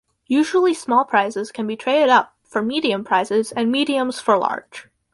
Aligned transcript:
Usually 0.29 0.73
small 0.73 1.05
prizes 1.05 1.51
can 1.51 1.67
be 1.67 1.75
traded 1.75 2.09
up 2.09 2.33
for 2.43 2.63
medium 2.63 3.03
prizes 3.03 3.51
and 3.51 3.71
mediums 3.71 4.19
for 4.19 4.35
large. 4.35 4.87